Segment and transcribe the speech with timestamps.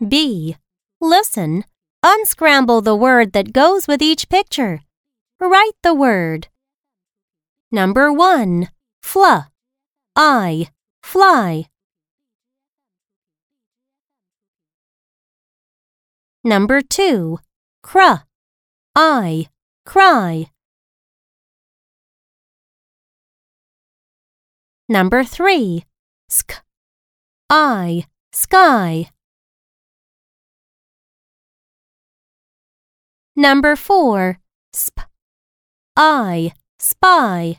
[0.00, 0.56] B.
[1.00, 1.64] Listen.
[2.02, 4.80] Unscramble the word that goes with each picture.
[5.40, 6.48] Write the word.
[7.70, 8.68] Number 1.
[9.02, 9.48] Fla.
[10.16, 10.68] I.
[11.02, 11.66] Fly.
[16.42, 17.38] Number 2.
[17.82, 18.24] Cra.
[18.94, 19.48] I.
[19.86, 20.50] Cry.
[24.88, 25.84] Number 3.
[26.28, 26.62] Sk.
[27.48, 28.06] I.
[28.32, 29.10] Sky.
[33.36, 34.38] Number 4.
[34.72, 35.00] Sp.
[35.96, 36.52] I.
[36.78, 37.58] Spy.